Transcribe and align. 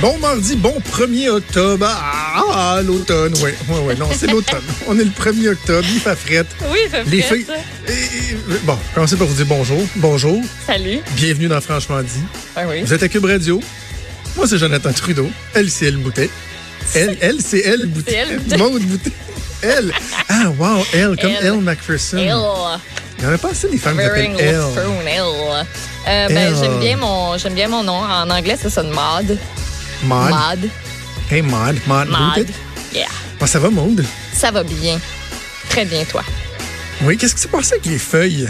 Bon 0.00 0.16
mardi, 0.18 0.56
bon 0.56 0.74
1er 0.92 1.30
octobre. 1.30 1.86
Ah, 1.88 2.80
l'automne, 2.84 3.32
oui. 3.42 3.50
Ouais, 3.68 3.78
ouais, 3.80 3.94
non, 3.96 4.08
c'est 4.14 4.26
l'automne. 4.30 4.62
On 4.86 4.98
est 4.98 5.04
le 5.04 5.10
1er 5.10 5.48
octobre, 5.52 5.86
il 5.90 6.00
fait 6.00 6.14
frette. 6.16 6.46
Oui, 6.70 6.78
il 6.84 6.90
fait 6.90 7.04
Les 7.04 7.22
frette. 7.22 7.48
Et- 7.88 7.92
et- 7.92 8.58
bon, 8.64 8.78
commencez 8.94 9.16
par 9.16 9.26
vous 9.26 9.34
dire 9.34 9.46
bonjour. 9.46 9.80
Bonjour. 9.96 10.40
Salut. 10.66 10.98
Bienvenue 11.12 11.48
dans 11.48 11.60
Franchement 11.62 12.02
dit. 12.02 12.22
Ah 12.54 12.62
oui. 12.68 12.82
Vous 12.82 12.92
êtes 12.92 13.02
à 13.02 13.08
Cube 13.08 13.24
Radio. 13.24 13.60
Moi, 14.36 14.46
c'est 14.46 14.58
Jonathan 14.58 14.92
Trudeau. 14.92 15.30
Elle, 15.54 15.70
c'est 15.70 15.86
elle 15.86 15.96
Boutet. 15.96 16.28
Elle, 16.94 17.16
elle, 17.22 17.40
c'est 17.40 17.60
elle 17.60 17.86
Boutet. 17.86 18.16
Elle. 18.50 18.58
Maude 18.58 18.82
Boutet. 18.82 19.12
Elle. 19.62 19.92
Ah, 20.28 20.50
wow, 20.58 20.84
elle, 20.92 21.16
comme 21.16 21.32
Elle. 21.42 21.54
McPherson. 21.60 22.18
Elle. 22.18 22.36
Il 23.18 23.24
n'y 23.24 23.30
en 23.30 23.34
a 23.34 23.38
pas 23.38 23.48
assez 23.48 23.68
des 23.70 23.78
femmes 23.78 23.96
qui 23.96 24.02
s'appellent 24.04 24.36
Elle. 24.38 24.56
Euh, 26.08 26.28
ben, 26.28 26.54
j'aime 26.60 26.78
bien 26.80 26.96
mon, 26.98 27.38
j'aime 27.38 27.54
bien 27.54 27.66
mon 27.68 27.82
nom. 27.82 27.94
En 27.98 28.28
anglais, 28.28 28.58
ça 28.62 28.68
sonne 28.68 28.90
Maud. 28.90 29.38
Maud. 30.04 30.30
Maud. 30.30 30.70
Hey, 31.30 31.42
Maud. 31.42 31.76
Maud 31.86 32.08
Maud. 32.08 32.46
Yeah. 32.94 33.08
Bon, 33.38 33.46
ça 33.46 33.58
va, 33.58 33.70
Maude? 33.70 34.04
Ça 34.32 34.50
va 34.50 34.62
bien. 34.62 35.00
Très 35.68 35.84
bien, 35.84 36.04
toi. 36.04 36.22
Oui, 37.02 37.16
qu'est-ce 37.16 37.34
qui 37.34 37.40
s'est 37.42 37.48
passé 37.48 37.74
avec 37.74 37.86
les 37.86 37.98
feuilles? 37.98 38.48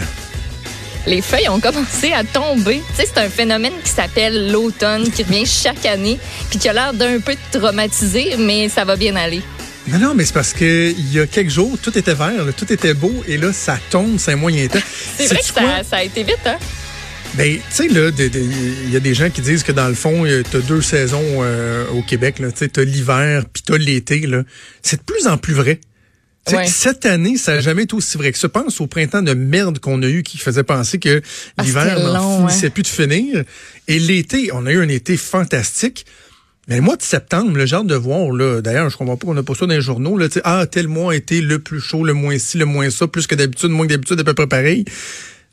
Les 1.05 1.21
feuilles 1.21 1.49
ont 1.49 1.59
commencé 1.59 2.11
à 2.13 2.23
tomber. 2.23 2.83
Tu 2.89 2.95
sais, 2.95 3.09
c'est 3.13 3.21
un 3.21 3.29
phénomène 3.29 3.73
qui 3.83 3.89
s'appelle 3.89 4.51
l'automne, 4.51 5.09
qui 5.09 5.23
revient 5.23 5.45
chaque 5.45 5.85
année, 5.85 6.19
puis 6.49 6.59
qui 6.59 6.67
a 6.69 6.73
l'air 6.73 6.93
d'un 6.93 7.19
peu 7.19 7.35
traumatisé, 7.51 8.35
mais 8.37 8.69
ça 8.69 8.83
va 8.85 8.95
bien 8.95 9.15
aller. 9.15 9.41
Non, 9.87 9.99
non, 9.99 10.13
mais 10.13 10.25
c'est 10.25 10.33
parce 10.33 10.51
que 10.51 10.91
il 10.91 11.13
y 11.13 11.19
a 11.19 11.25
quelques 11.25 11.49
jours, 11.49 11.77
tout 11.81 11.97
était 11.97 12.13
vert, 12.13 12.45
tout 12.57 12.71
était 12.71 12.93
beau, 12.93 13.23
et 13.25 13.37
là, 13.37 13.53
ça 13.53 13.77
tombe, 13.89 14.17
c'est 14.19 14.33
un 14.33 14.35
moyen 14.35 14.67
temps. 14.67 14.79
C'est 15.17 15.27
vrai 15.27 15.39
que 15.39 15.45
ça, 15.45 15.83
ça 15.89 15.95
a 15.97 16.03
été 16.03 16.23
vite, 16.23 16.45
hein? 16.45 16.57
Ben, 17.37 17.57
tu 17.57 17.61
sais, 17.69 17.87
là, 17.87 18.09
il 18.17 18.89
y 18.89 18.95
a 18.95 18.99
des 18.99 19.13
gens 19.13 19.29
qui 19.29 19.41
disent 19.41 19.61
que 19.61 19.71
dans 19.71 19.87
le 19.87 19.93
fond, 19.93 20.25
tu 20.25 20.57
as 20.57 20.61
deux 20.61 20.81
saisons 20.81 21.21
euh, 21.43 21.87
au 21.89 22.01
Québec. 22.01 22.37
Tu 22.37 22.45
sais, 22.55 22.67
t'as 22.67 22.83
l'hiver 22.83 23.43
puis 23.53 23.61
t'as 23.63 23.77
l'été. 23.77 24.21
là. 24.21 24.41
C'est 24.81 24.97
de 24.97 25.03
plus 25.03 25.27
en 25.27 25.37
plus 25.37 25.53
vrai. 25.53 25.79
Tu 26.47 26.55
Ouais. 26.55 26.65
Cette 26.65 27.05
année, 27.05 27.37
ça 27.37 27.55
n'a 27.55 27.59
jamais 27.61 27.83
été 27.83 27.93
aussi 27.93 28.17
vrai 28.17 28.31
que 28.31 28.39
ça. 28.39 28.49
Pense 28.49 28.81
au 28.81 28.87
printemps 28.87 29.21
de 29.21 29.33
merde 29.33 29.77
qu'on 29.77 30.01
a 30.01 30.07
eu 30.07 30.23
qui 30.23 30.39
faisait 30.39 30.63
penser 30.63 30.97
que 30.97 31.21
Ah, 31.57 31.63
l'hiver 31.63 31.99
n'en 31.99 32.47
finissait 32.47 32.71
plus 32.71 32.83
de 32.83 32.87
finir. 32.87 33.43
Et 33.87 33.99
l'été, 33.99 34.49
on 34.53 34.65
a 34.65 34.71
eu 34.71 34.81
un 34.81 34.87
été 34.87 35.15
fantastique. 35.15 36.05
Mais 36.67 36.77
le 36.77 36.81
mois 36.81 36.95
de 36.95 37.03
septembre, 37.03 37.55
le 37.55 37.65
genre 37.65 37.83
de 37.83 37.95
voir, 37.95 38.31
là, 38.31 38.61
d'ailleurs, 38.61 38.89
je 38.89 38.97
comprends 38.97 39.15
pas 39.15 39.27
qu'on 39.27 39.35
n'a 39.35 39.43
pas 39.43 39.53
ça 39.53 39.67
dans 39.67 39.75
les 39.75 39.81
journaux, 39.81 40.17
là, 40.17 40.27
tu 40.27 40.39
ah, 40.43 40.65
tel 40.65 40.87
mois 40.87 41.13
a 41.13 41.15
été 41.15 41.41
le 41.41 41.59
plus 41.59 41.79
chaud, 41.79 42.03
le 42.03 42.13
moins 42.13 42.37
ci, 42.39 42.57
le 42.57 42.65
moins 42.65 42.89
ça, 42.89 43.07
plus 43.07 43.27
que 43.27 43.35
d'habitude, 43.35 43.69
moins 43.69 43.85
que 43.85 43.91
d'habitude, 43.91 44.19
à 44.19 44.23
peu 44.23 44.33
près 44.33 44.47
pareil. 44.47 44.83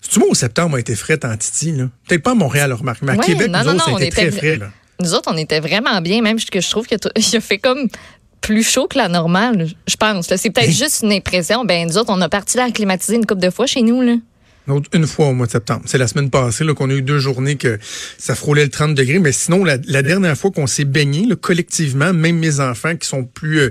Ce 0.08 0.18
mois 0.18 0.28
au 0.28 0.34
septembre 0.34 0.76
a 0.76 0.80
été 0.80 0.94
frais 0.94 1.18
en 1.24 1.36
Titi, 1.36 1.72
là? 1.72 1.88
Peut-être 2.08 2.22
pas 2.22 2.32
à 2.32 2.34
Montréal, 2.34 2.72
remarque, 2.72 3.02
mais 3.02 3.12
à 3.12 3.16
Ouais, 3.16 3.24
Québec, 3.24 3.50
non, 3.50 3.58
nous 3.60 3.64
non, 3.64 3.70
autres, 3.72 3.78
non, 3.78 3.84
ça 3.84 3.90
a 3.90 3.94
on 3.94 3.98
été 3.98 4.10
très 4.10 4.26
était- 4.26 4.36
frais, 4.36 4.56
là. 4.56 4.66
Nous 5.00 5.12
autres, 5.14 5.28
on 5.32 5.36
était 5.36 5.58
vraiment 5.60 6.00
bien, 6.00 6.22
même 6.22 6.38
que 6.50 6.60
je 6.60 6.70
trouve 6.70 6.86
qu'il 6.86 6.98
a, 7.36 7.40
fait 7.40 7.58
comme 7.58 7.88
plus 8.40 8.62
chaud 8.62 8.86
que 8.86 8.98
la 8.98 9.08
normale, 9.08 9.68
je 9.88 9.96
pense. 9.96 10.26
C'est 10.36 10.50
peut-être 10.50 10.70
juste 10.70 11.00
une 11.02 11.12
impression. 11.12 11.64
Ben, 11.64 11.88
nous 11.88 11.96
autres, 11.98 12.12
on 12.12 12.20
a 12.20 12.28
parti 12.28 12.56
là 12.58 12.70
climatiser 12.70 13.16
une 13.16 13.26
couple 13.26 13.40
de 13.40 13.50
fois 13.50 13.66
chez 13.66 13.82
nous. 13.82 14.02
Là. 14.02 14.14
Une 14.94 15.06
fois 15.06 15.26
au 15.26 15.32
mois 15.34 15.46
de 15.46 15.50
septembre. 15.52 15.82
C'est 15.84 15.98
la 15.98 16.08
semaine 16.08 16.30
passée 16.30 16.64
qu'on 16.74 16.88
a 16.88 16.94
eu 16.94 17.02
deux 17.02 17.18
journées 17.18 17.56
que 17.56 17.78
ça 18.16 18.34
frôlait 18.34 18.64
le 18.64 18.70
30 18.70 18.94
degrés. 18.94 19.18
Mais 19.18 19.32
sinon, 19.32 19.62
la, 19.62 19.76
la 19.86 20.02
dernière 20.02 20.36
fois 20.38 20.50
qu'on 20.50 20.66
s'est 20.66 20.86
baigné 20.86 21.26
là, 21.26 21.36
collectivement, 21.36 22.14
même 22.14 22.38
mes 22.38 22.60
enfants 22.60 22.96
qui 22.96 23.06
sont 23.06 23.24
plus 23.24 23.58
euh, 23.60 23.70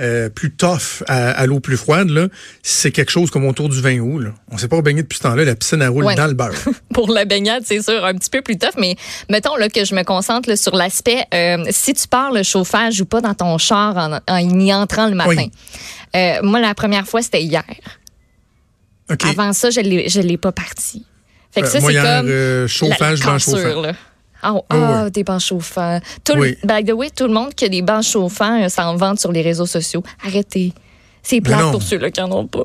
euh, 0.00 0.30
plus 0.30 0.50
tough 0.50 1.02
à, 1.08 1.30
à 1.32 1.44
l'eau 1.44 1.60
plus 1.60 1.76
froide, 1.76 2.30
c'est 2.62 2.90
quelque 2.90 3.10
chose 3.12 3.30
comme 3.30 3.44
autour 3.44 3.68
du 3.68 3.82
20 3.82 3.98
août. 3.98 4.18
Là. 4.20 4.30
On 4.50 4.56
s'est 4.56 4.68
pas 4.68 4.80
baigné 4.80 5.02
depuis 5.02 5.18
ce 5.18 5.24
temps-là. 5.24 5.44
La 5.44 5.54
piscine 5.54 5.82
à 5.82 5.90
roule 5.90 6.06
Ouais. 6.06 6.14
dans 6.14 6.26
le 6.26 6.32
beurre. 6.32 6.54
Pour 6.94 7.10
la 7.12 7.26
baignade, 7.26 7.64
c'est 7.66 7.82
sûr, 7.82 8.02
un 8.02 8.14
petit 8.14 8.30
peu 8.30 8.40
plus 8.40 8.56
tough. 8.56 8.78
Mais 8.78 8.96
mettons 9.28 9.56
là, 9.56 9.68
que 9.68 9.84
je 9.84 9.94
me 9.94 10.04
concentre 10.04 10.48
là, 10.48 10.56
sur 10.56 10.74
l'aspect 10.74 11.22
euh, 11.34 11.64
si 11.70 11.92
tu 11.92 12.08
pars 12.08 12.32
le 12.32 12.42
chauffage 12.42 12.98
ou 13.02 13.04
pas 13.04 13.20
dans 13.20 13.34
ton 13.34 13.58
char 13.58 13.94
en, 13.98 14.18
en 14.26 14.58
y 14.58 14.72
entrant 14.72 15.06
le 15.08 15.16
matin. 15.16 15.34
Oui. 15.36 15.50
Euh, 16.16 16.38
moi, 16.42 16.60
la 16.60 16.74
première 16.74 17.06
fois, 17.06 17.20
c'était 17.20 17.42
hier. 17.42 17.62
Avant 19.28 19.52
ça, 19.52 19.70
je 19.70 19.80
je 19.80 20.20
l'ai 20.20 20.36
pas 20.36 20.52
parti. 20.52 21.04
Fait 21.52 21.62
que 21.62 21.66
Euh, 21.66 21.70
ça, 21.70 21.80
c'est 21.80 21.94
comme 21.94 22.28
euh, 22.28 22.68
chauffage, 22.68 23.20
la, 23.24 23.82
là. 23.82 23.92
Ah, 24.42 24.54
ouais. 24.54 25.10
des 25.10 25.24
bancs 25.24 25.40
chauffants. 25.40 26.00
Tout 26.24 26.34
le- 26.34 26.56
by 26.64 26.84
the 26.84 26.92
way, 26.94 27.10
tout 27.10 27.26
le 27.26 27.32
monde 27.34 27.54
qui 27.54 27.64
a 27.64 27.68
des 27.68 27.82
bancs 27.82 28.04
chauffants 28.04 28.62
euh, 28.62 28.68
s'en 28.68 28.96
vante 28.96 29.20
sur 29.20 29.32
les 29.32 29.42
réseaux 29.42 29.66
sociaux. 29.66 30.02
Arrêtez. 30.24 30.72
C'est 31.22 31.36
non. 31.36 31.42
plate 31.42 31.70
pour 31.72 31.82
ceux-là 31.82 32.10
qui 32.10 32.20
en 32.20 32.32
ont 32.32 32.46
pas. 32.46 32.64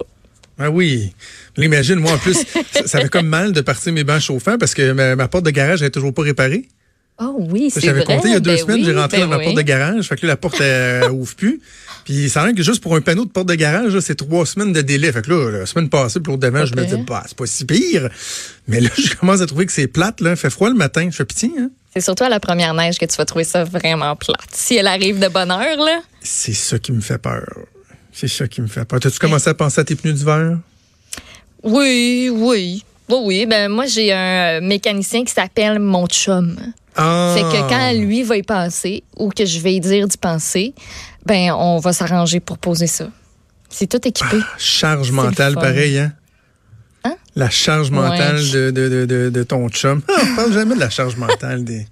Ah 0.58 0.70
oui. 0.70 1.14
Là, 1.58 1.66
Imagine, 1.66 1.96
moi, 1.96 2.14
en 2.14 2.18
plus, 2.18 2.46
ça, 2.72 2.88
ça 2.88 3.02
fait 3.02 3.10
comme 3.10 3.28
mal 3.28 3.52
de 3.52 3.60
partir 3.60 3.92
mes 3.92 4.06
bancs 4.06 4.22
chauffants 4.22 4.58
parce 4.58 4.74
que 4.74 4.92
ma, 4.94 5.16
ma 5.18 5.28
porte 5.28 5.44
de 5.46 5.50
garage 5.52 5.82
n'est 5.82 5.90
toujours 5.90 6.14
pas 6.14 6.22
réparée. 6.22 6.66
Oh 7.18 7.36
oui, 7.50 7.70
c'est 7.72 7.80
J'avais 7.80 8.04
compté 8.04 8.28
il 8.28 8.34
y 8.34 8.36
a 8.36 8.40
deux 8.42 8.52
Ben 8.52 8.58
semaines, 8.60 8.76
oui, 8.80 8.84
j'ai 8.86 8.94
rentré 8.94 9.18
ben 9.20 9.24
dans 9.24 9.30
ma 9.30 9.38
oui. 9.38 9.46
porte 9.46 9.56
de 9.58 9.62
garage. 9.62 10.08
Fait 10.10 10.18
que 10.18 10.26
là, 10.26 10.34
la 10.34 10.38
porte 10.38 10.60
elle, 10.60 11.10
ouvre 11.12 11.34
plus. 11.36 11.62
Puis 12.04 12.30
ça 12.30 12.52
que 12.52 12.62
juste 12.62 12.84
pour 12.84 12.94
un 12.96 13.02
panneau 13.02 13.24
de 13.24 13.30
porte 13.32 13.48
de 13.48 13.56
garage, 13.56 13.98
c'est 14.02 14.16
trois 14.16 14.46
semaines 14.46 14.74
de 14.74 14.82
délai. 14.82 15.12
Fait 15.14 15.22
que 15.22 15.32
là, 15.32 15.60
la 15.60 15.66
semaine 15.66 15.88
passée, 15.90 16.20
puis 16.20 16.32
l'autre 16.32 16.42
d'avant, 16.42 16.66
je 16.66 16.76
me 16.76 16.82
Ok. 16.84 16.90
dis, 16.90 16.98
bah, 17.08 17.24
c'est 17.26 17.38
pas 17.38 17.46
si 17.46 17.64
pire. 17.66 18.10
Mais 18.68 18.82
là, 18.82 18.90
je 18.98 19.16
commence 19.16 19.40
à 19.40 19.46
trouver 19.46 19.66
que 19.66 19.72
c'est 19.72 19.88
plate, 19.88 20.20
là. 20.20 20.36
Fait 20.36 20.50
froid 20.50 20.70
le 20.70 20.76
matin. 20.76 21.08
Je 21.10 21.16
fais 21.16 21.26
pitié, 21.26 21.52
hein? 21.58 21.70
C'est 21.94 22.02
surtout 22.02 22.26
à 22.26 22.30
la 22.30 22.42
première 22.42 22.74
neige 22.74 22.98
que 23.00 23.06
tu 23.06 23.16
vas 23.16 23.24
trouver 23.24 23.46
ça 23.46 23.64
vraiment 23.64 24.18
plate. 24.18 24.50
Si 24.52 24.76
elle 24.76 24.88
arrive 24.88 25.18
de 25.20 25.30
bonne 25.30 25.52
heure, 25.52 25.78
là. 25.78 26.02
C'est 26.22 26.54
ça 26.54 26.78
qui 26.80 26.92
me 26.92 27.00
fait 27.00 27.18
peur. 27.18 27.48
C'est 28.12 28.28
ça 28.28 28.48
qui 28.50 28.60
me 28.62 28.68
fait 28.68 28.84
peur. 28.84 29.00
T'as-tu 29.00 29.20
commencé 29.20 29.50
à 29.50 29.54
penser 29.54 29.80
à 29.80 29.86
tes 29.86 29.96
pneus 29.96 30.12
d'hiver? 30.14 30.58
Oui, 31.64 32.30
oui. 32.32 32.84
Oui, 33.08 33.18
oui. 33.24 33.46
Ben, 33.46 33.70
moi, 33.72 33.86
j'ai 33.86 34.12
un 34.12 34.60
mécanicien 34.62 35.24
qui 35.24 35.32
s'appelle 35.34 35.80
mon 35.80 36.08
chum. 36.08 36.58
Ah! 36.96 37.34
Fait 37.36 37.42
que 37.42 37.70
quand 37.70 37.94
lui 37.94 38.24
va 38.24 38.38
y 38.38 38.44
penser 38.44 39.04
ou 39.18 39.30
que 39.30 39.46
je 39.46 39.60
vais 39.60 39.74
y 39.76 39.80
dire 39.80 40.08
d'y 40.08 40.18
penser, 40.18 40.74
ben 41.26 41.52
on 41.52 41.80
va 41.80 41.94
s'arranger 41.94 42.40
pour 42.40 42.58
poser 42.58 42.88
ça. 42.88 43.10
C'est 43.70 43.88
tout 43.88 44.06
équipé. 44.08 44.38
Charge 44.58 45.08
C'est 45.08 45.14
mentale, 45.14 45.56
pareil, 45.56 45.98
hein? 46.00 46.14
Hein? 47.04 47.16
La 47.36 47.50
charge 47.50 47.92
mentale 47.92 48.38
Ouais. 48.38 48.52
de, 48.52 48.72
de, 48.72 49.06
de, 49.06 49.30
de, 49.30 49.44
ton 49.44 49.68
chum. 49.70 50.02
Ah, 50.08 50.14
on 50.24 50.36
parle 50.36 50.54
jamais 50.54 50.76
de 50.76 50.80
la 50.80 50.90
charge 50.90 51.18
mentale 51.18 51.64
des, 51.64 51.86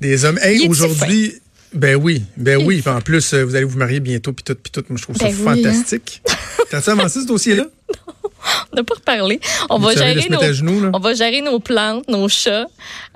des 0.00 0.24
hommes. 0.24 0.38
Hey, 0.42 0.66
aujourd'hui, 0.68 1.34
ben 1.74 1.96
oui, 1.96 2.24
ben 2.36 2.56
oui. 2.64 2.80
Puis 2.80 2.90
en 2.90 3.00
plus, 3.00 3.34
euh, 3.34 3.44
vous 3.44 3.54
allez 3.54 3.64
vous 3.66 3.78
marier 3.78 4.00
bientôt, 4.00 4.32
puis 4.32 4.42
tout, 4.44 4.54
puis 4.54 4.72
tout. 4.72 4.82
Moi, 4.88 4.96
je 4.98 5.02
trouve 5.02 5.16
ça 5.16 5.24
Ben 5.26 5.34
hein. 5.34 5.54
fantastique. 5.56 6.22
T'as-tu 6.70 6.90
avancé 6.90 7.20
ce 7.20 7.26
dossier-là? 7.26 7.64
On 8.72 8.76
n'a 8.76 8.84
pas 8.84 8.94
reparlé. 8.94 9.40
On 9.70 9.78
va 9.78 9.94
gérer 9.94 10.28
nos 10.30 10.52
genoux, 10.52 10.82
là? 10.84 10.90
on 10.92 10.98
va 10.98 11.14
gérer 11.14 11.40
nos 11.40 11.58
plantes, 11.60 12.08
nos 12.08 12.28
chats. 12.28 12.66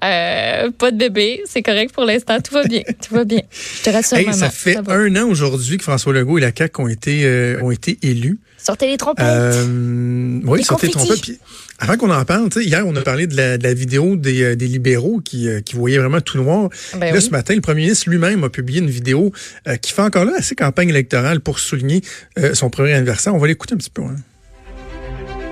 Euh, 0.05 0.71
pas 0.71 0.91
de 0.91 0.97
bébé, 0.97 1.43
c'est 1.47 1.63
correct 1.63 1.93
pour 1.93 2.05
l'instant. 2.05 2.41
Tout 2.41 2.55
va 2.55 2.65
bien, 2.65 2.83
tout 3.07 3.15
va 3.15 3.25
bien. 3.25 3.43
Je 3.79 3.83
te 3.85 3.91
rassure, 3.91 4.17
Hey, 4.19 4.27
maman. 4.27 4.37
ça 4.39 4.51
fait 4.51 4.77
un 4.89 5.17
an 5.17 5.29
aujourd'hui 5.29 5.77
que 5.79 5.83
François 5.85 6.13
Legault 6.13 6.39
et 6.39 6.41
la 6.41 6.51
CAQ 6.57 6.81
ont 6.83 6.89
été, 6.89 7.23
euh, 7.25 7.61
ont 7.63 7.71
été 7.71 7.99
élus. 8.03 8.39
Sortez 8.59 8.87
les 8.87 8.97
trompettes. 8.97 9.25
Euh, 9.27 10.41
oui, 10.45 10.59
Les 10.61 10.65
sortez 10.65 10.87
confettis. 10.89 11.07
trompette. 11.07 11.23
Puis, 11.23 11.39
avant 11.81 11.97
qu'on 11.97 12.11
en 12.11 12.25
parle, 12.25 12.49
hier, 12.57 12.87
on 12.87 12.95
a 12.95 13.01
parlé 13.01 13.27
de 13.27 13.37
la, 13.37 13.59
de 13.59 13.63
la 13.65 13.75
vidéo 13.75 14.15
des, 14.17 14.55
des 14.55 14.67
libéraux 14.69 15.21
qui, 15.25 15.49
qui 15.65 15.75
voyaient 15.75 15.99
vraiment 15.99 16.21
tout 16.21 16.39
noir. 16.39 16.69
Ben 16.95 17.01
là, 17.01 17.13
oui. 17.15 17.23
ce 17.23 17.31
matin, 17.31 17.55
le 17.57 17.61
premier 17.61 17.83
ministre 17.83 18.09
lui-même 18.09 18.45
a 18.45 18.51
publié 18.51 18.81
une 18.81 18.91
vidéo 18.91 19.33
euh, 19.67 19.77
qui 19.77 19.93
fait 19.93 20.03
encore 20.03 20.25
là 20.25 20.33
assez 20.39 20.55
campagne 20.55 20.91
électorale 20.91 21.41
pour 21.41 21.59
souligner 21.59 22.03
euh, 22.39 22.55
son 22.55 22.71
premier 22.71 22.93
anniversaire. 22.93 23.35
On 23.35 23.39
va 23.39 23.49
l'écouter 23.49 23.75
un 23.75 23.79
petit 23.79 23.91
peu. 23.91 24.03
Hein. 24.03 24.15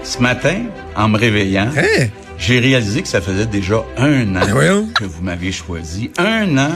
Ce 0.03 0.19
matin, 0.19 0.65
en 0.97 1.09
me 1.09 1.19
réveillant, 1.19 1.71
Hein? 1.77 2.07
j'ai 2.39 2.59
réalisé 2.59 3.03
que 3.03 3.09
ça 3.09 3.21
faisait 3.21 3.47
déjà 3.47 3.85
un 3.97 4.35
an 4.37 4.47
Ben 4.55 4.89
que 4.95 5.05
vous 5.05 5.23
m'aviez 5.23 5.53
choisi, 5.53 6.11
un 6.19 6.57
an 6.59 6.71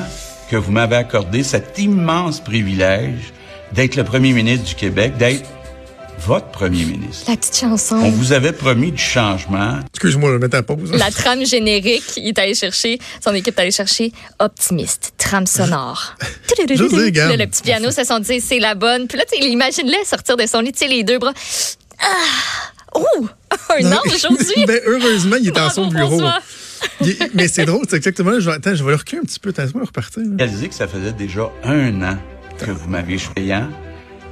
que 0.50 0.56
vous 0.56 0.70
m'avez 0.72 0.96
accordé 0.96 1.42
cet 1.42 1.78
immense 1.78 2.40
privilège 2.40 3.32
d'être 3.72 3.96
le 3.96 4.04
premier 4.04 4.32
ministre 4.32 4.66
du 4.66 4.74
Québec, 4.74 5.16
d'être 5.16 5.48
votre 6.26 6.46
premier 6.48 6.84
ministre. 6.84 7.24
La 7.28 7.36
petite 7.36 7.60
On 7.66 7.70
chanson. 7.70 7.96
vous 8.10 8.32
avait 8.32 8.52
promis 8.52 8.92
du 8.92 9.02
changement. 9.02 9.80
Excuse-moi, 9.92 10.30
je 10.30 10.34
vais 10.36 10.40
mettre 10.40 10.56
à 10.58 10.62
pause. 10.62 10.92
La 10.92 11.10
trame 11.10 11.44
générique, 11.44 12.04
il 12.16 12.28
est 12.28 12.38
allé 12.38 12.54
chercher, 12.54 12.98
son 13.22 13.34
équipe 13.34 13.58
est 13.58 13.62
allée 13.62 13.70
chercher 13.72 14.12
Optimiste, 14.38 15.12
trame 15.18 15.46
sonore. 15.46 16.14
Juste. 16.68 16.92
Là, 16.92 17.36
le 17.36 17.46
petit 17.46 17.62
piano, 17.62 17.90
ça 17.90 18.04
sont 18.04 18.20
dit, 18.20 18.40
c'est 18.40 18.60
la 18.60 18.74
bonne. 18.74 19.08
Puis 19.08 19.18
là, 19.18 19.24
tu 19.30 19.38
sais, 19.42 19.48
imagine-le 19.48 20.04
sortir 20.06 20.36
de 20.36 20.46
son 20.46 20.60
lit, 20.60 20.72
tu 20.72 20.78
sais, 20.80 20.88
les 20.88 21.02
deux 21.02 21.18
bras. 21.18 21.32
Ah! 22.00 22.04
Oh! 22.94 23.26
Un 23.70 23.82
Non, 23.88 23.96
ange 24.04 24.14
aujourd'hui! 24.14 24.64
ben, 24.66 24.80
heureusement, 24.86 25.36
il 25.40 25.48
est 25.48 25.50
dans 25.50 25.60
Bravo 25.66 25.74
son 25.74 25.82
pour 25.82 25.92
bureau. 25.92 26.20
est- 27.10 27.34
mais 27.34 27.48
c'est 27.48 27.64
drôle, 27.64 27.84
c'est 27.88 27.96
exactement. 27.96 28.38
Je 28.38 28.48
vais, 28.50 28.56
attends, 28.56 28.74
je 28.74 28.84
vais 28.84 28.90
le 28.90 28.96
reculer 28.96 29.20
un 29.20 29.24
petit 29.24 29.40
peu. 29.40 29.52
Le 29.56 29.84
repartir. 29.84 30.22
là. 30.22 30.28
J'ai 30.38 30.44
réalisé 30.44 30.68
que 30.68 30.74
ça 30.74 30.86
faisait 30.88 31.12
déjà 31.12 31.50
un 31.64 32.02
an 32.02 32.16
que 32.58 32.70
vous 32.70 32.88
m'aviez 32.88 33.18
choisi. 33.18 33.50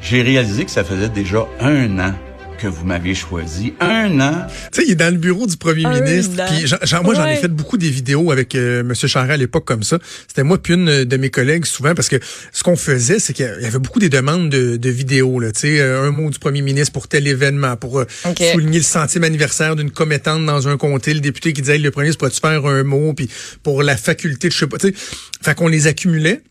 J'ai 0.01 0.23
réalisé 0.23 0.65
que 0.65 0.71
ça 0.71 0.85
faisait 0.85 1.09
déjà 1.09 1.47
un 1.61 1.99
an 1.99 2.15
que 2.59 2.67
vous 2.67 2.85
m'aviez 2.85 3.15
choisi. 3.15 3.75
Un 3.81 4.21
an 4.21 4.47
Tu 4.73 4.81
sais, 4.81 4.87
il 4.87 4.93
est 4.93 4.97
dans 4.97 5.13
le 5.13 5.19
bureau 5.19 5.47
du 5.47 5.57
premier 5.57 5.85
Un 5.85 6.01
ministre. 6.01 6.41
an. 6.41 6.47
Puis 6.49 6.65
moi, 7.05 7.15
j'en 7.15 7.27
ai 7.27 7.37
fait 7.37 7.49
beaucoup 7.49 7.77
des 7.77 7.91
vidéos 7.91 8.31
avec 8.31 8.55
euh, 8.55 8.81
M. 8.81 8.95
Charest 8.95 9.33
à 9.33 9.37
l'époque 9.37 9.65
comme 9.65 9.83
ça. 9.83 9.99
C'était 10.29 10.43
moi 10.43 10.59
puis 10.63 10.75
une 10.75 11.05
de 11.05 11.17
mes 11.17 11.31
collègues 11.31 11.65
souvent 11.65 11.95
parce 11.95 12.09
que 12.09 12.17
ce 12.53 12.63
qu'on 12.63 12.77
faisait, 12.77 13.19
c'est 13.19 13.33
qu'il 13.33 13.45
y 13.61 13.67
avait 13.67 13.79
beaucoup 13.79 13.99
des 13.99 14.09
demandes 14.09 14.51
de, 14.51 14.77
de 14.77 14.91
vidéos. 14.91 15.41
Là, 15.41 15.53
tu 15.53 15.61
sais, 15.61 15.81
euh, 15.81 16.07
un 16.07 16.11
mot 16.11 16.31
du 16.31 16.39
premier 16.39 16.63
ministre 16.63 16.93
pour 16.93 17.09
tel 17.09 17.27
événement, 17.27 17.77
pour 17.77 18.01
euh, 18.01 18.07
souligner 18.53 18.79
le 18.79 18.85
centième 18.85 19.25
anniversaire 19.25 19.77
d'une 19.77 19.91
commettante 19.91 20.45
dans 20.47 20.69
un 20.69 20.77
comté, 20.77 21.15
le 21.15 21.21
député 21.21 21.53
qui 21.53 21.63
disait, 21.63 21.77
Hey, 21.77 21.83
le 21.83 21.91
premier 21.91 22.05
ministre, 22.07 22.19
pourrais-tu 22.21 22.41
faire 22.41 22.67
un 22.67 22.83
mot, 22.85 23.13
puis 23.15 23.29
pour 23.63 23.83
la 23.83 23.97
faculté 23.97 24.49
de, 24.49 24.53
je 24.53 24.59
sais 24.59 24.67
pas, 24.67 24.79
tu 24.79 24.89
sais. 24.89 24.95
Fait 25.43 25.55
qu'on 25.55 25.69
les 25.69 25.87
accumulait. 25.87 26.43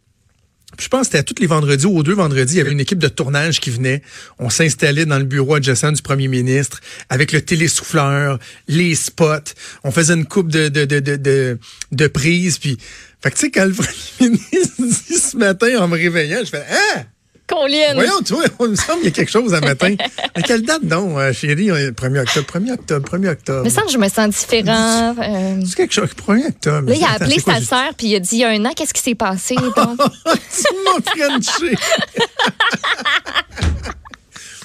Je 0.80 0.88
pense 0.88 1.08
que 1.08 1.18
c'était 1.18 1.24
tous 1.24 1.42
les 1.42 1.48
vendredis 1.48 1.86
ou 1.86 2.04
deux 2.04 2.14
vendredis, 2.14 2.56
il 2.56 2.58
y 2.58 2.62
avait 2.62 2.72
une 2.72 2.80
équipe 2.80 3.00
de 3.00 3.08
tournage 3.08 3.60
qui 3.60 3.70
venait. 3.70 4.02
On 4.40 4.50
s'installait 4.50 5.06
dans 5.06 5.20
le 5.20 5.26
bureau 5.26 5.56
adjacent 5.56 5.92
du 5.94 6.02
premier 6.02 6.28
ministre 6.28 6.82
avec 7.10 7.32
le 7.32 7.42
télésouffleur, 7.42 8.40
les 8.68 8.96
spots. 8.96 9.54
On 9.84 9.92
faisait 9.92 10.14
une 10.14 10.26
coupe 10.26 10.50
de, 10.50 10.70
de, 10.70 10.86
de, 10.86 11.00
de, 11.00 11.60
de, 11.92 12.08
prises. 12.08 12.58
Puis, 12.58 12.78
fait 13.22 13.32
que 13.32 13.36
tu 13.36 13.42
sais, 13.42 13.52
quand 13.52 13.66
le 13.66 13.74
premier 13.74 14.38
ministre 14.38 14.76
dit 14.80 15.20
ce 15.20 15.38
matin 15.38 15.80
en 15.80 15.88
me 15.88 15.98
réveillant, 15.98 16.40
je 16.44 16.50
fais 16.50 16.66
Ah! 16.70 17.04
Voyons, 17.52 18.22
tu 18.26 18.34
vois, 18.34 18.46
il 18.62 18.68
me 18.68 18.76
semble 18.76 19.00
qu'il 19.00 19.06
y 19.06 19.08
a 19.08 19.12
quelque 19.12 19.32
chose 19.32 19.54
à 19.54 19.62
matin. 19.62 19.96
à 20.36 20.42
quelle 20.42 20.64
date, 20.64 20.84
donc, 20.86 21.18
euh, 21.18 21.34
chérie? 21.34 21.68
1er 21.68 22.22
octobre, 22.22 22.48
1er 22.54 22.74
octobre, 22.74 23.10
1er 23.10 23.30
octobre. 23.30 23.62
Mais 23.64 23.70
ça, 23.70 23.84
je 23.92 23.98
me 23.98 24.10
sens 24.10 24.30
différent. 24.30 25.16
Euh... 25.22 25.62
C'est 25.66 25.76
quelque 25.76 25.94
chose, 25.94 26.10
1er 26.28 26.48
octobre. 26.48 26.90
Là, 26.90 26.96
il 26.96 27.04
a 27.04 27.12
appelé 27.14 27.40
sa 27.40 27.62
sœur, 27.62 27.94
puis 27.98 28.08
il 28.08 28.16
a 28.16 28.20
dit, 28.20 28.36
il 28.38 28.40
y 28.40 28.44
a 28.44 28.50
un 28.50 28.66
an, 28.66 28.72
qu'est-ce 28.76 28.94
qui 28.94 29.02
s'est 29.02 29.16
passé? 29.16 29.56
Donc? 29.76 29.76
tu 29.76 30.66
m'as 30.86 31.02
frenché. 31.06 31.76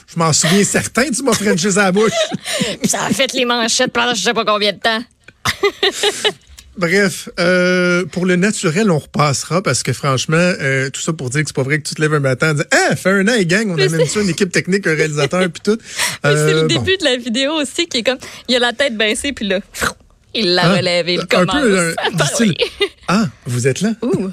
je 0.08 0.18
m'en 0.18 0.32
souviens 0.32 0.64
certain, 0.64 1.10
tu 1.10 1.22
m'as 1.22 1.34
frenché 1.34 1.70
sa 1.70 1.92
bouche. 1.92 2.12
ça 2.84 3.04
a 3.04 3.10
fait 3.10 3.32
les 3.32 3.44
manchettes 3.44 3.92
pendant 3.92 4.14
je 4.14 4.22
sais 4.22 4.34
pas 4.34 4.44
combien 4.44 4.72
de 4.72 4.78
temps. 4.78 5.02
Bref, 6.76 7.30
euh, 7.40 8.04
pour 8.04 8.26
le 8.26 8.36
naturel, 8.36 8.90
on 8.90 8.98
repassera 8.98 9.62
parce 9.62 9.82
que 9.82 9.94
franchement, 9.94 10.36
euh, 10.36 10.90
tout 10.90 11.00
ça 11.00 11.14
pour 11.14 11.30
dire 11.30 11.40
que 11.40 11.48
c'est 11.48 11.56
pas 11.56 11.62
vrai 11.62 11.78
que 11.78 11.88
tu 11.88 11.94
te 11.94 12.02
lèves 12.02 12.12
un 12.12 12.20
matin 12.20 12.50
et 12.50 12.54
dis 12.54 12.62
Ah, 12.70 12.94
fait 12.94 13.10
un 13.10 13.26
an 13.28 13.32
et 13.32 13.46
gang, 13.46 13.70
on 13.70 13.78
amène 13.78 14.06
ça 14.06 14.20
une 14.20 14.28
équipe 14.28 14.52
technique, 14.52 14.86
un 14.86 14.94
réalisateur 14.94 15.40
puis 15.52 15.62
tout. 15.64 15.78
Euh, 16.26 16.46
c'est 16.46 16.54
le 16.54 16.68
début 16.68 16.98
de 16.98 17.04
la 17.04 17.16
vidéo 17.16 17.52
aussi 17.52 17.86
qui 17.86 17.98
est 17.98 18.02
comme 18.02 18.18
il 18.48 18.56
a 18.56 18.58
la 18.58 18.72
tête 18.74 18.94
baissée 18.94 19.32
puis 19.32 19.48
là, 19.48 19.60
il 20.34 20.54
la 20.54 20.64
ah, 20.64 20.76
relève 20.76 21.08
et 21.08 21.14
il 21.14 21.26
commence. 21.26 21.62
Peu, 21.62 21.94
ah, 23.08 23.24
vous 23.46 23.66
êtes 23.66 23.80
là? 23.80 23.92
Ouh. 24.02 24.30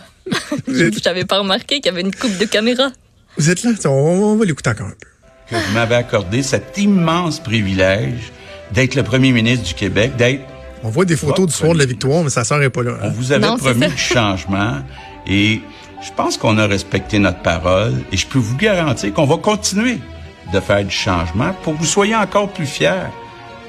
Je 0.68 1.04
n'avais 1.06 1.24
pas 1.24 1.40
remarqué 1.40 1.78
qu'il 1.78 1.86
y 1.86 1.90
avait 1.90 2.02
une 2.02 2.14
coupe 2.14 2.38
de 2.38 2.46
caméra. 2.46 2.92
Vous 3.38 3.50
êtes 3.50 3.64
là? 3.64 3.72
On, 3.86 3.90
on 3.90 4.36
va 4.36 4.44
l'écouter 4.44 4.70
encore 4.70 4.88
un 4.88 4.96
peu. 5.00 5.08
Que 5.50 5.56
vous 5.56 5.74
m'avez 5.74 5.96
accordé 5.96 6.44
cet 6.44 6.78
immense 6.78 7.42
privilège 7.42 8.34
d'être 8.74 8.96
le 8.96 9.04
premier 9.04 9.32
ministre 9.32 9.66
du 9.66 9.74
Québec, 9.76 10.16
d'être 10.18 10.42
on 10.84 10.90
voit 10.90 11.06
des 11.06 11.16
photos 11.16 11.48
du 11.48 11.54
soir 11.54 11.74
de 11.74 11.80
la 11.80 11.86
victoire, 11.86 12.24
mais 12.24 12.30
sa 12.30 12.44
sœur 12.44 12.60
n'est 12.60 12.70
pas 12.70 12.84
là. 12.84 12.94
On 13.02 13.10
vous 13.10 13.32
avait 13.32 13.48
promis 13.58 13.88
du 13.88 13.98
changement 13.98 14.82
et 15.26 15.62
je 16.06 16.12
pense 16.16 16.38
qu'on 16.38 16.58
a 16.58 16.68
respecté 16.68 17.20
notre 17.20 17.42
parole 17.42 17.94
et 18.12 18.18
je 18.18 18.28
peux 18.28 18.40
vous 18.40 18.58
garantir 18.58 19.14
qu'on 19.14 19.26
va 19.26 19.38
continuer 19.38 20.00
de 20.54 20.60
faire 20.60 20.84
du 20.84 20.92
changement 20.94 21.54
pour 21.64 21.74
que 21.74 21.80
vous 21.80 21.86
soyez 21.86 22.16
encore 22.16 22.50
plus 22.50 22.66
fiers 22.66 23.08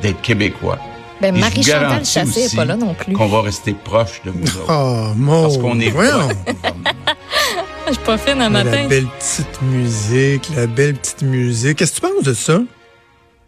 d'être 0.02 0.20
Québécois. 0.20 0.78
Ben, 1.20 1.38
Marie-Chantal 1.38 2.04
Chassé 2.04 2.42
n'est 2.42 2.56
pas 2.56 2.64
là 2.64 2.76
non 2.76 2.94
plus. 2.94 3.12
Qu'on 3.14 3.28
va 3.28 3.42
rester 3.42 3.72
proche 3.72 4.20
de 4.24 4.30
vous 4.30 4.44
Oh, 4.68 5.12
mon 5.16 5.42
Parce 5.42 5.58
qu'on 5.58 5.78
est 5.78 5.90
Je 7.86 7.92
suis 7.92 8.02
pas 8.02 8.18
fine 8.18 8.40
un 8.40 8.48
matin. 8.48 8.70
La 8.70 8.88
belle 8.88 9.06
petite 9.18 9.62
musique, 9.62 10.48
la 10.56 10.66
belle 10.66 10.94
petite 10.94 11.22
musique. 11.22 11.78
Qu'est-ce 11.78 12.00
que 12.00 12.06
tu 12.06 12.12
penses 12.12 12.24
de 12.24 12.34
ça? 12.34 12.60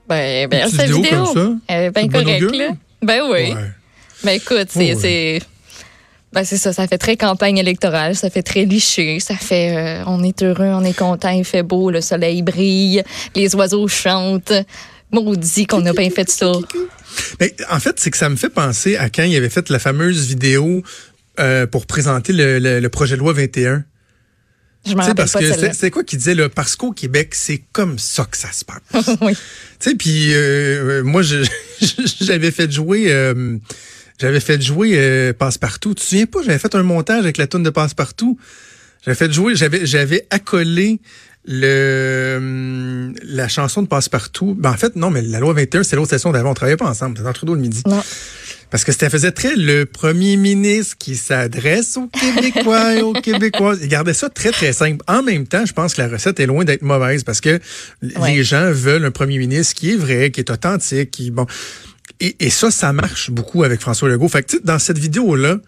Ben, 0.09 0.49
ben 0.49 0.69
cette 0.69 0.91
vidéo, 0.91 1.03
comme 1.11 1.35
ça? 1.35 1.51
elle 1.67 1.85
est 1.85 1.91
bien 1.91 2.09
correcte, 2.09 2.55
là. 2.55 2.69
Ben 3.03 3.23
oui. 3.31 3.55
Ben 4.25 4.33
écoute, 4.33 4.69
c'est. 4.71 5.41
Ben 6.33 6.45
c'est 6.45 6.59
ça, 6.59 6.73
ça 6.73 6.87
fait 6.87 6.99
très 6.99 7.17
campagne 7.17 7.57
électorale, 7.57 8.15
ça 8.15 8.29
fait 8.29 8.43
très 8.43 8.65
liché, 8.67 9.21
ça 9.21 9.37
fait 9.37 9.75
euh, 9.75 10.05
on 10.07 10.23
est 10.23 10.43
heureux, 10.43 10.67
on 10.67 10.85
est 10.85 10.97
content, 10.97 11.31
il 11.31 11.45
fait 11.45 11.63
beau, 11.63 11.91
le 11.91 12.03
soleil 12.03 12.43
brille, 12.43 13.03
les 13.35 13.55
oiseaux 13.55 13.89
chantent. 13.89 14.53
Maudit 15.13 15.67
qu'on 15.67 15.87
a 15.87 15.93
bien 15.93 16.11
fait 16.11 16.29
ça. 16.29 16.53
Mais 17.41 17.55
en 17.71 17.79
fait, 17.79 17.99
c'est 18.01 18.11
que 18.11 18.17
ça 18.17 18.29
me 18.29 18.37
fait 18.37 18.51
penser 18.51 18.97
à 18.97 19.09
quand 19.09 19.23
il 19.23 19.37
avait 19.37 19.49
fait 19.49 19.71
la 19.71 19.79
fameuse 19.79 20.27
vidéo 20.27 20.83
euh, 21.39 21.67
pour 21.67 21.87
présenter 21.87 22.33
le, 22.35 22.87
projet 22.89 23.15
de 23.15 23.21
loi 23.21 23.33
21. 23.33 23.85
Je 24.85 24.95
m'en 24.95 25.03
rappelle 25.03 25.15
parce 25.15 25.33
que 25.33 25.73
c'est 25.73 25.91
quoi 25.91 26.05
qui 26.05 26.17
disait 26.17 26.35
là? 26.35 26.49
Parce 26.49 26.77
qu'au 26.77 26.93
Québec 26.93 27.35
c'est 27.35 27.63
comme 27.73 27.99
ça 27.99 28.25
que 28.25 28.37
ça 28.37 28.53
se 28.53 28.65
passe. 28.65 29.17
oui. 29.21 29.35
Tu 29.81 29.91
sais 29.91 29.97
puis 29.97 30.33
euh, 30.33 31.03
moi 31.03 31.23
j'avais 32.21 32.51
fait 32.51 32.71
jouer 32.71 33.11
j'avais 34.19 34.41
fait 34.41 34.61
jouer 34.61 34.93
euh, 34.95 35.33
Passe-Partout. 35.33 35.91
Tu 35.91 36.03
te 36.03 36.09
souviens 36.09 36.27
pas, 36.27 36.43
j'avais 36.43 36.59
fait 36.59 36.75
un 36.75 36.83
montage 36.83 37.21
avec 37.21 37.37
la 37.37 37.47
toune 37.47 37.63
de 37.63 37.71
Passe-Partout. 37.71 38.39
J'avais 39.05 39.15
fait 39.15 39.33
jouer, 39.33 39.55
j'avais, 39.55 39.87
j'avais 39.87 40.27
accolé 40.31 41.01
le 41.45 43.13
la 43.23 43.47
chanson 43.47 43.83
de 43.83 43.89
Passe-Partout. 43.89 44.57
Ben, 44.59 44.71
en 44.71 44.77
fait, 44.77 44.97
non, 44.97 45.11
mais 45.11 45.23
la 45.23 45.39
loi 45.39 45.53
21, 45.53 45.83
c'est 45.83 45.97
l'autre 45.97 46.11
session 46.11 46.33
d'avant. 46.33 46.51
On 46.51 46.55
travaillait 46.55 46.77
pas 46.77 46.89
ensemble. 46.89 47.17
C'était 47.17 47.27
dans 47.27 47.33
Trudeau 47.33 47.55
le 47.55 47.61
midi. 47.61 47.83
Non. 47.87 48.03
Parce 48.71 48.85
que 48.85 48.93
ça 48.93 49.09
faisait 49.09 49.31
très 49.31 49.55
le 49.55 49.87
premier 49.87 50.37
ministre 50.37 50.97
qui 50.99 51.17
s'adresse 51.17 51.97
aux 51.97 52.09
Québécois 52.09 52.97
et 52.97 53.03
aux 53.03 53.13
Québécoises. 53.23 53.79
Il 53.83 53.89
gardait 53.89 54.15
ça 54.15 54.29
très, 54.29 54.51
très 54.51 54.73
simple. 54.73 55.05
En 55.07 55.23
même 55.23 55.47
temps, 55.47 55.65
je 55.65 55.73
pense 55.73 55.95
que 55.95 56.03
la 56.03 56.09
recette 56.09 56.41
est 56.41 56.47
loin 56.47 56.65
d'être 56.65 56.83
mauvaise 56.83 57.23
parce 57.23 57.41
que 57.41 57.61
les 58.03 58.43
gens 58.43 58.71
veulent 58.73 59.05
un 59.05 59.11
premier 59.11 59.39
ministre 59.39 59.75
qui 59.75 59.93
est 59.93 59.97
vrai, 59.97 60.31
qui 60.31 60.41
est 60.41 60.51
authentique, 60.51 61.11
qui, 61.13 61.31
bon, 61.31 61.47
et, 62.21 62.51
ça, 62.51 62.71
ça 62.71 62.93
marche 62.93 63.31
beaucoup 63.31 63.63
avec 63.63 63.81
François 63.81 64.09
Legault. 64.09 64.29
Fait 64.29 64.43
que, 64.43 64.57
dans 64.65 64.79
cette 64.79 64.99
vidéo-là, 64.99 65.59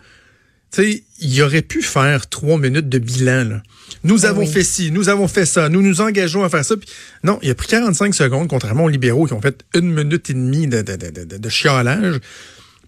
il 0.79 1.43
aurait 1.43 1.63
pu 1.63 1.83
faire 1.83 2.29
trois 2.29 2.59
minutes 2.59 2.89
de 2.89 2.99
bilan. 2.99 3.45
Là. 3.45 3.63
Nous 4.05 4.21
ben 4.21 4.29
avons 4.31 4.47
fait 4.47 4.63
ci, 4.63 4.91
nous 4.91 5.09
avons 5.09 5.29
fait 5.29 5.47
ça, 5.47 5.69
nous 5.69 5.83
nous 5.83 6.01
engageons 6.01 6.45
à 6.45 6.49
faire 6.49 6.65
ça. 6.65 6.77
Puis, 6.77 6.89
non, 7.23 7.39
il 7.43 7.51
a 7.51 7.55
pris 7.55 7.69
45 7.69 8.15
secondes, 8.15 8.49
contrairement 8.49 8.85
aux 8.85 8.89
libéraux 8.89 9.27
qui 9.27 9.33
ont 9.33 9.41
fait 9.41 9.63
une 9.75 9.93
minute 9.93 10.31
et 10.31 10.35
demie 10.35 10.67
de, 10.67 10.83
de, 10.83 10.97
de, 10.97 11.37
de 11.37 11.49
chialage, 11.49 12.21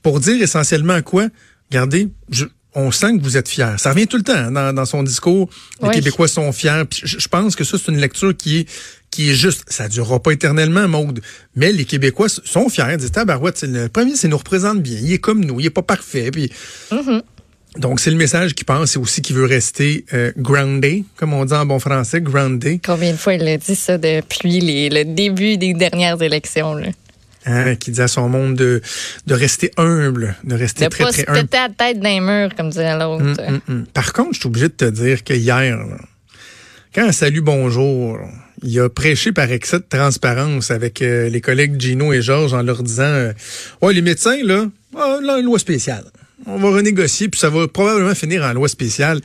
pour 0.02 0.20
dire 0.20 0.42
essentiellement 0.42 1.02
quoi? 1.02 1.28
Regardez, 1.70 2.08
je, 2.30 2.46
on 2.74 2.90
sent 2.90 3.18
que 3.18 3.22
vous 3.22 3.36
êtes 3.36 3.48
fiers. 3.48 3.76
Ça 3.78 3.90
revient 3.90 4.06
tout 4.06 4.16
le 4.16 4.22
temps 4.22 4.32
hein, 4.32 4.52
dans, 4.52 4.72
dans, 4.72 4.84
son 4.84 5.02
discours. 5.02 5.50
Les 5.82 5.90
Québécois 5.90 6.28
sont 6.28 6.52
fiers. 6.52 6.84
Puis 6.88 7.02
je, 7.04 7.28
pense 7.28 7.56
que 7.56 7.64
ça, 7.64 7.78
c'est 7.78 7.90
une 7.90 7.98
lecture 8.00 8.36
qui 8.36 8.58
est 8.58 8.66
qui 9.10 9.30
est 9.30 9.34
juste, 9.34 9.64
ça 9.66 9.88
durera 9.88 10.22
pas 10.22 10.30
éternellement, 10.30 10.86
Maude, 10.86 11.20
mais 11.56 11.72
les 11.72 11.84
Québécois 11.84 12.28
sont 12.28 12.68
fiers, 12.68 12.84
ils 12.92 12.96
disent, 12.96 13.10
tabarouette, 13.10 13.60
le 13.62 13.88
premier, 13.88 14.14
c'est 14.14 14.28
nous 14.28 14.38
représente 14.38 14.80
bien, 14.82 14.98
il 15.02 15.12
est 15.12 15.18
comme 15.18 15.44
nous, 15.44 15.58
il 15.58 15.66
est 15.66 15.70
pas 15.70 15.82
parfait, 15.82 16.30
puis... 16.30 16.48
Mm-hmm. 16.92 17.22
Donc, 17.76 18.00
c'est 18.00 18.10
le 18.10 18.16
message 18.16 18.54
qu'il 18.54 18.66
pense, 18.66 18.92
c'est 18.92 18.98
aussi 18.98 19.22
qu'il 19.22 19.36
veut 19.36 19.46
rester 19.46 20.04
euh, 20.12 20.32
grounded, 20.36 21.04
comme 21.16 21.32
on 21.32 21.44
dit 21.44 21.54
en 21.54 21.66
bon 21.66 21.78
français, 21.78 22.20
grounded. 22.20 22.80
Combien 22.84 23.12
de 23.12 23.16
fois 23.16 23.34
il 23.34 23.46
a 23.46 23.56
dit 23.56 23.76
ça 23.76 23.96
depuis 23.96 24.58
les, 24.58 24.88
le 24.88 25.04
début 25.04 25.56
des 25.56 25.74
dernières 25.74 26.20
élections, 26.20 26.74
là? 26.74 26.88
Hein, 27.46 27.74
qui 27.76 27.90
dit 27.90 28.02
à 28.02 28.08
son 28.08 28.28
monde 28.28 28.54
de, 28.54 28.82
de 29.26 29.34
rester 29.34 29.70
humble, 29.78 30.36
de 30.44 30.54
rester 30.54 30.86
très, 30.90 31.04
très 31.04 31.26
humble. 31.26 31.40
De 31.40 31.46
pas 31.46 31.56
se 31.56 31.68
la 31.68 31.74
tête 31.74 32.00
d'un 32.00 32.20
mur, 32.20 32.54
comme 32.54 32.68
disait 32.68 32.92
l'autre. 32.98 33.24
Hum, 33.24 33.36
hum, 33.38 33.60
hum. 33.66 33.86
Par 33.94 34.12
contre, 34.12 34.34
je 34.34 34.40
suis 34.40 34.46
obligé 34.46 34.68
de 34.68 34.74
te 34.74 34.84
dire 34.84 35.24
que 35.24 35.32
hier, 35.32 35.78
quand 36.94 37.06
un 37.06 37.12
salut 37.12 37.40
bonjour, 37.40 38.18
il 38.62 38.78
a 38.80 38.90
prêché 38.90 39.32
par 39.32 39.50
excès 39.50 39.78
de 39.78 39.86
transparence 39.88 40.70
avec 40.70 41.00
euh, 41.02 41.28
les 41.28 41.40
collègues 41.40 41.80
Gino 41.80 42.12
et 42.12 42.20
Georges 42.20 42.52
en 42.52 42.62
leur 42.62 42.82
disant 42.82 43.04
euh, 43.04 43.32
Ouais, 43.80 43.94
les 43.94 44.02
médecins, 44.02 44.42
là, 44.44 44.66
ah, 44.96 45.18
là, 45.22 45.38
une 45.38 45.46
loi 45.46 45.58
spéciale. 45.58 46.04
On 46.46 46.58
va 46.58 46.70
renégocier, 46.70 47.28
puis 47.28 47.40
ça 47.40 47.48
va 47.48 47.68
probablement 47.68 48.14
finir 48.14 48.44
en 48.44 48.52
loi 48.52 48.68
spéciale. 48.68 49.20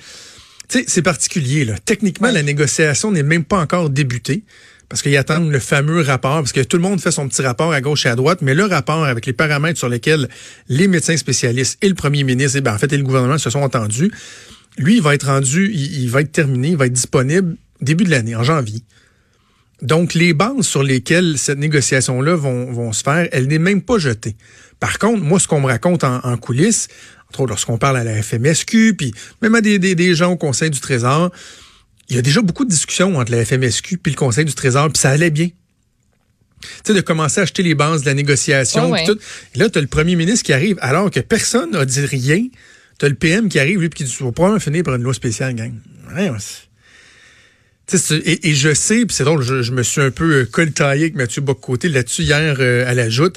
Tu 0.69 0.79
sais, 0.79 0.86
c'est 0.88 1.01
particulier, 1.01 1.65
là. 1.65 1.75
Techniquement, 1.84 2.31
la 2.31 2.43
négociation 2.43 3.12
n'est 3.12 3.24
même 3.24 3.43
pas 3.43 3.60
encore 3.60 3.89
débutée. 3.89 4.43
Parce 4.89 5.01
qu'ils 5.01 5.17
attendent 5.17 5.51
le 5.51 5.59
fameux 5.59 6.01
rapport, 6.01 6.35
parce 6.37 6.51
que 6.51 6.61
tout 6.61 6.77
le 6.77 6.83
monde 6.83 7.01
fait 7.01 7.11
son 7.11 7.27
petit 7.27 7.41
rapport 7.41 7.73
à 7.73 7.81
gauche 7.81 8.05
et 8.05 8.09
à 8.09 8.15
droite, 8.15 8.39
mais 8.41 8.53
le 8.53 8.65
rapport 8.65 9.03
avec 9.03 9.25
les 9.25 9.33
paramètres 9.33 9.79
sur 9.79 9.89
lesquels 9.89 10.29
les 10.69 10.87
médecins 10.87 11.17
spécialistes 11.17 11.77
et 11.81 11.89
le 11.89 11.95
premier 11.95 12.23
ministre, 12.23 12.57
et 12.57 12.61
ben, 12.61 12.73
en 12.73 12.77
fait, 12.77 12.91
et 12.93 12.97
le 12.97 13.03
gouvernement 13.03 13.37
se 13.37 13.49
sont 13.49 13.61
entendus, 13.61 14.11
lui, 14.77 14.97
il 14.97 15.01
va 15.01 15.15
être 15.15 15.27
rendu, 15.27 15.71
il 15.73 16.09
va 16.09 16.21
être 16.21 16.31
terminé, 16.31 16.69
il 16.69 16.77
va 16.77 16.85
être 16.85 16.93
disponible 16.93 17.55
début 17.81 18.03
de 18.03 18.09
l'année, 18.09 18.35
en 18.35 18.43
janvier. 18.43 18.81
Donc, 19.81 20.13
les 20.13 20.33
bases 20.33 20.61
sur 20.61 20.83
lesquelles 20.83 21.37
cette 21.37 21.59
négociation-là 21.59 22.35
vont, 22.35 22.93
se 22.93 23.03
faire, 23.03 23.27
elle 23.31 23.47
n'est 23.47 23.59
même 23.59 23.81
pas 23.81 23.97
jetée. 23.97 24.35
Par 24.79 24.99
contre, 24.99 25.21
moi, 25.21 25.39
ce 25.39 25.47
qu'on 25.47 25.61
me 25.61 25.67
raconte 25.67 26.03
en, 26.03 26.37
coulisses, 26.37 26.87
entre 27.29 27.41
autres 27.41 27.49
lorsqu'on 27.49 27.77
parle 27.77 27.97
à 27.97 28.03
la 28.03 28.21
FMSQ, 28.21 28.95
puis 28.97 29.13
même 29.41 29.55
à 29.55 29.61
des, 29.61 30.15
gens 30.15 30.31
au 30.31 30.37
Conseil 30.37 30.69
du 30.69 30.79
Trésor, 30.79 31.31
il 32.09 32.15
y 32.15 32.19
a 32.19 32.21
déjà 32.21 32.41
beaucoup 32.41 32.65
de 32.65 32.69
discussions 32.69 33.17
entre 33.17 33.31
la 33.31 33.43
FMSQ 33.43 33.97
puis 33.97 34.12
le 34.12 34.17
Conseil 34.17 34.45
du 34.45 34.53
Trésor, 34.53 34.91
puis 34.91 35.00
ça 35.00 35.09
allait 35.09 35.31
bien. 35.31 35.50
Tu 36.62 36.69
sais, 36.85 36.93
de 36.93 37.01
commencer 37.01 37.39
à 37.39 37.43
acheter 37.43 37.63
les 37.63 37.75
bases 37.75 38.01
de 38.01 38.07
la 38.07 38.13
négociation. 38.13 38.91
Oh, 38.91 38.97
tout. 39.05 39.19
Et 39.53 39.59
là, 39.59 39.69
tu 39.69 39.77
as 39.77 39.81
le 39.81 39.88
premier 39.88 40.15
ministre 40.15 40.45
qui 40.45 40.53
arrive, 40.53 40.77
alors 40.81 41.12
que 41.12 41.19
personne 41.19 41.71
n'a 41.71 41.85
dit 41.85 42.05
rien. 42.05 42.43
Tu 42.97 43.05
as 43.05 43.09
le 43.09 43.15
PM 43.15 43.50
qui 43.50 43.59
arrive, 43.59 43.81
lui, 43.81 43.89
puis 43.89 44.03
qui 44.03 44.09
dit, 44.09 44.17
on 44.21 44.25
va 44.25 44.31
probablement 44.31 44.59
finir 44.59 44.83
par 44.83 44.95
une 44.95 45.03
loi 45.03 45.13
spéciale, 45.13 45.53
gang. 45.53 45.74
Et, 47.93 48.50
et, 48.50 48.55
je 48.55 48.74
sais, 48.74 49.05
puis 49.05 49.15
c'est 49.15 49.25
drôle, 49.25 49.43
je, 49.43 49.71
me 49.71 49.83
suis 49.83 50.01
un 50.01 50.09
peu 50.09 50.41
euh, 50.41 50.45
coltaillé 50.45 51.03
avec 51.03 51.15
Mathieu 51.15 51.41
Boccoté 51.41 51.88
là-dessus 51.88 52.24
hier 52.24 52.55
euh, 52.59 52.89
à 52.89 52.95
la 52.95 53.09
joute. 53.09 53.35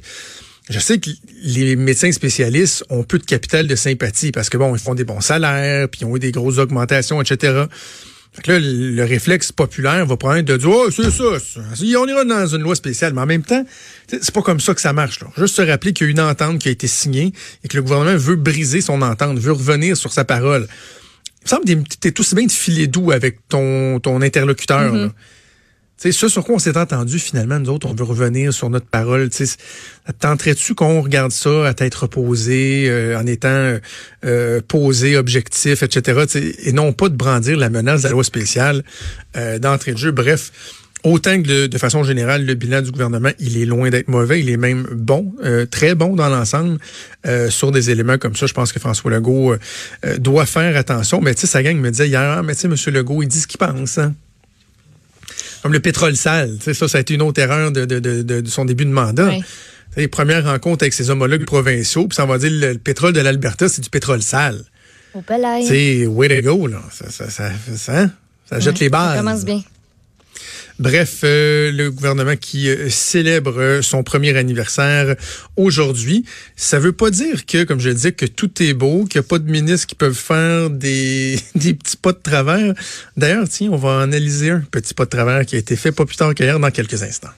Je 0.71 0.79
sais 0.79 0.99
que 0.99 1.11
les 1.43 1.77
médecins 1.77 2.13
spécialistes 2.13 2.85
ont 2.89 3.03
peu 3.03 3.19
de 3.19 3.25
capital 3.25 3.67
de 3.67 3.75
sympathie 3.75 4.33
parce 4.33 4.49
que 4.49 4.57
bon, 4.57 4.75
ils 4.75 4.81
font 4.81 4.95
des 4.95 5.05
bons 5.05 5.21
salaires, 5.21 5.89
puis 5.89 6.03
ils 6.03 6.05
ont 6.05 6.17
eu 6.17 6.19
des 6.19 6.31
grosses 6.31 6.59
augmentations, 6.59 7.21
etc. 7.21 7.65
Que 8.43 8.53
là, 8.53 8.59
le, 8.61 9.05
réflexe 9.05 9.53
populaire 9.53 10.07
va 10.07 10.17
prendre 10.17 10.43
de 10.43 10.57
dire 10.57 10.71
Oh, 10.71 10.91
c'est 10.91 11.11
ça, 11.11 11.25
on 11.25 12.07
ira 12.07 12.25
dans 12.25 12.47
une 12.47 12.63
loi 12.63 12.75
spéciale. 12.75 13.13
Mais 13.15 13.21
en 13.21 13.27
même 13.27 13.43
temps, 13.43 13.65
c'est 14.09 14.31
pas 14.31 14.43
comme 14.43 14.61
ça 14.61 14.75
que 14.75 14.81
ça 14.81 14.93
marche. 14.93 15.21
Là. 15.21 15.29
Juste 15.37 15.57
se 15.57 15.63
rappeler 15.63 15.93
qu'il 15.93 16.07
y 16.07 16.09
a 16.09 16.13
une 16.13 16.21
entente 16.21 16.59
qui 16.59 16.69
a 16.69 16.71
été 16.71 16.87
signée 16.87 17.33
et 17.65 17.69
que 17.69 17.77
le 17.77 17.83
gouvernement 17.83 18.17
veut 18.17 18.37
briser 18.37 18.81
son 18.81 19.03
entente, 19.03 19.39
veut 19.39 19.53
revenir 19.53 19.97
sur 19.97 20.13
sa 20.13 20.25
parole 20.25 20.69
me 21.45 21.49
semble 21.49 21.85
que 21.85 21.97
t'es 21.97 22.21
aussi 22.21 22.35
bien 22.35 22.47
de 22.47 22.53
filer 22.53 22.87
doux 22.87 23.11
avec 23.11 23.39
ton, 23.49 24.01
ton 24.01 24.21
interlocuteur. 24.23 24.95
Mm-hmm. 24.95 25.11
C'est 26.01 26.13
ce 26.13 26.29
sur 26.29 26.45
quoi 26.45 26.55
on 26.55 26.59
s'est 26.61 26.79
entendu 26.79 27.19
finalement, 27.19 27.59
nous 27.59 27.71
autres, 27.71 27.89
on 27.89 27.93
veut 27.93 28.05
revenir 28.05 28.53
sur 28.53 28.71
notre 28.71 28.87
parole. 28.87 29.29
Tenterais-tu 30.21 30.77
qu'on 30.77 31.03
regarde 31.03 31.33
ça 31.33 31.67
à 31.67 31.75
tête 31.75 31.93
reposée, 31.97 32.89
euh, 32.89 33.19
en 33.19 33.27
étant 33.27 33.79
euh, 34.25 34.61
posé, 34.67 35.17
objectif, 35.17 35.83
etc., 35.83 36.55
et 36.63 36.71
non 36.71 36.93
pas 36.93 37.09
de 37.09 37.17
brandir 37.17 37.57
la 37.57 37.69
menace 37.69 38.03
de 38.03 38.07
la 38.07 38.13
loi 38.13 38.23
spéciale 38.23 38.85
euh, 39.37 39.59
d'entrée 39.59 39.91
de 39.91 39.99
jeu. 39.99 40.13
Bref, 40.13 40.53
autant 41.03 41.43
que 41.43 41.67
de, 41.67 41.79
façon 41.79 42.05
générale, 42.05 42.47
le 42.47 42.55
bilan 42.55 42.81
du 42.81 42.93
gouvernement, 42.93 43.31
il 43.41 43.61
est 43.61 43.67
loin 43.67 43.91
d'être 43.91 44.07
mauvais, 44.07 44.39
il 44.39 44.51
est 44.51 44.57
même 44.57 44.87
bon, 44.93 45.35
euh, 45.43 45.67
très 45.67 45.97
bon 45.97 46.15
dans 46.15 46.29
l'ensemble. 46.29 46.79
sur 47.49 47.73
des 47.73 47.91
éléments 47.91 48.19
comme 48.19 48.37
ça, 48.37 48.47
je 48.47 48.55
pense 48.55 48.73
que 48.73 48.79
François 48.79 49.11
Legault 49.11 49.57
doit 50.19 50.47
faire 50.47 50.77
attention. 50.77 51.21
Mais 51.21 51.35
tu 51.35 51.41
sais, 51.41 51.47
sa 51.49 51.65
gang 51.65 51.77
me 51.77 51.91
disait 51.91 52.07
hier, 52.07 52.21
ah, 52.21 52.45
mais 52.45 52.55
tu 52.55 52.61
sais, 52.61 52.69
M. 52.69 52.95
Legault, 52.95 53.25
il 53.25 53.29
dit 53.29 53.41
ce 53.41 53.49
qu'il 53.49 53.59
pense. 53.59 53.99
Hein? 53.99 54.15
Comme 55.63 55.73
le 55.73 55.81
pétrole 55.81 56.17
sale. 56.17 56.57
ça, 56.61 56.89
ça 56.89 56.99
a 56.99 57.01
été 57.01 57.15
une 57.15 57.23
autre 57.23 57.41
erreur 57.41 57.73
de, 57.73 57.85
de, 57.85 57.99
de, 57.99 58.23
de 58.23 58.49
son 58.49 58.65
début 58.65 58.85
de 58.85 58.91
mandat. 58.91 59.31
Les 59.97 60.09
premières 60.09 60.45
rencontres 60.45 60.85
avec 60.85 60.95
ses 60.95 61.11
homologues 61.11 61.45
provinciaux, 61.45 62.07
puis 62.07 62.15
ça 62.15 62.25
va 62.25 62.39
dire 62.39 62.51
le, 62.53 62.79
pétrole 62.79 63.13
de 63.13 63.21
l'Alberta, 63.21 63.69
c'est 63.69 63.81
du 63.81 63.91
pétrole 63.91 64.23
sale. 64.23 64.63
C'est 65.67 66.07
way 66.07 66.29
to 66.29 66.57
go, 66.57 66.67
là. 66.67 66.81
Ça, 66.93 67.11
ça, 67.11 67.29
ça, 67.31 67.51
ça, 67.77 68.07
ça 68.49 68.61
jette 68.61 68.79
les 68.79 68.89
bases. 68.91 69.17
Ça 69.17 69.19
commence 69.19 69.45
bien. 69.45 69.63
Bref, 70.79 71.23
euh, 71.25 71.73
le 71.73 71.91
gouvernement 71.91 72.37
qui 72.37 72.69
euh, 72.69 72.89
célèbre 72.89 73.59
euh, 73.59 73.83
son 73.83 74.05
premier 74.05 74.37
anniversaire 74.37 75.17
aujourd'hui, 75.57 76.25
ça 76.55 76.79
veut 76.79 76.93
pas 76.93 77.11
dire 77.11 77.47
que, 77.47 77.65
comme 77.65 77.81
je 77.81 77.91
disais, 77.91 78.13
que 78.13 78.27
tout 78.27 78.63
est 78.63 78.75
beau, 78.75 79.05
qu'il 79.05 79.21
n'y 79.21 79.27
a 79.27 79.29
pas 79.29 79.41
de 79.41 79.51
ministres 79.51 79.89
qui 79.89 79.97
peuvent 79.97 80.15
faire 80.15 80.71
des, 80.71 81.41
des 81.57 81.75
petits 81.75 81.97
pas 81.97 82.13
de 82.13 82.21
travers. 82.23 82.75
D'ailleurs, 83.17 83.49
tiens, 83.49 83.71
on 83.73 83.77
va 83.77 84.01
analyser 84.01 84.51
un 84.51 84.61
petit 84.61 84.95
pas 84.95 85.05
de 85.05 85.11
travers 85.11 85.45
qui 85.47 85.57
a 85.57 85.59
été 85.59 85.75
fait 85.75 85.91
pas 85.91 86.07
plus 86.07 86.17
tard 86.17 86.33
qu'hier 86.33 86.61
dans 86.61 86.71
quelques 86.71 87.03
instants. 87.03 87.31